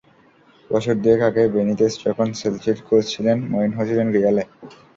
বছর 0.69 0.95
দুয়েক 0.95 1.21
আগে 1.29 1.43
বেনিতেজ 1.55 1.93
যখন 2.05 2.27
চেলসির 2.39 2.77
কোচ 2.87 3.03
ছিলেন, 3.13 3.37
মরিনহো 3.51 3.83
ছিলেন 3.89 4.07
রিয়ালে। 4.15 4.43